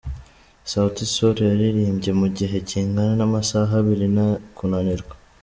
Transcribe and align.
Sauti 0.71 1.03
Sol 1.13 1.37
yaririmbye 1.49 2.11
mu 2.21 2.27
gihe 2.37 2.57
kingana 2.69 3.13
n’amasaha 3.19 3.71
abiri 3.81 4.05
nta 4.15 4.29
kunanirwa. 4.55 5.13